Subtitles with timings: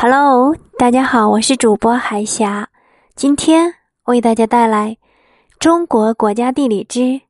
[0.00, 2.68] Hello，大家好，我是主播海霞。
[3.16, 3.74] 今天
[4.04, 4.90] 为大家带来
[5.58, 7.20] 《中国国家地理之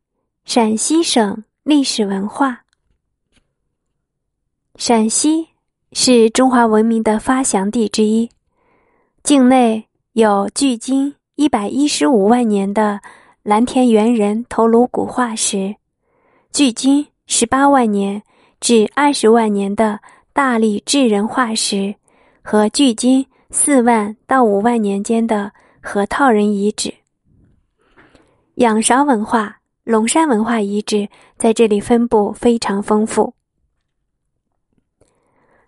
[0.45, 2.51] 陕西省历史文化》。
[4.77, 5.49] 陕西
[5.93, 8.29] 是中华文明的发祥地之一，
[9.23, 13.01] 境内有距今一百一十五万年的
[13.43, 15.75] 蓝田猿人头颅骨化石，
[16.53, 18.23] 距今十八万年
[18.61, 20.01] 至二十万年的
[20.35, 21.95] 大理智人化石。
[22.51, 26.95] 和距今四万到五万年间的河套人遗址、
[28.55, 33.35] 仰韶文化、龙山文化遗址在这里分布非常丰富。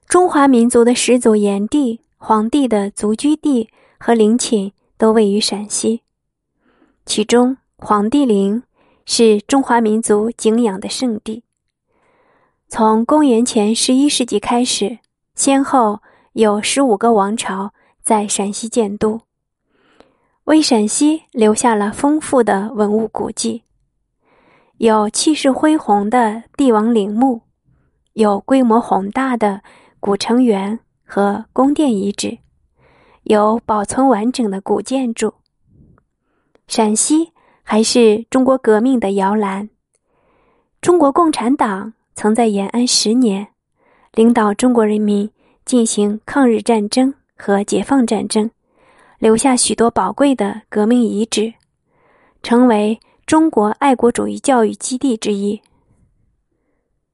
[0.09, 6.01] 中华民族的始祖炎帝、黄帝的族居地和陵寝都位于陕西，
[7.05, 8.63] 其中黄帝陵
[9.05, 11.45] 是中华民族敬仰的圣地。
[12.69, 15.01] 从公元前十一世纪开始，
[15.35, 16.01] 先后。
[16.33, 19.23] 有十五个王朝在陕西建都，
[20.45, 23.65] 为陕西留下了丰富的文物古迹。
[24.77, 27.43] 有气势恢宏的帝王陵墓，
[28.13, 29.63] 有规模宏大的
[29.99, 32.39] 古城垣和宫殿遗址，
[33.25, 35.35] 有保存完整的古建筑。
[36.69, 37.33] 陕西
[37.65, 39.69] 还是中国革命的摇篮。
[40.81, 43.49] 中国共产党曾在延安十年，
[44.13, 45.29] 领导中国人民。
[45.71, 48.51] 进行抗日战争和解放战争，
[49.21, 51.55] 留下许多宝贵的革命遗址，
[52.43, 55.63] 成为中国爱国主义教育基地之一。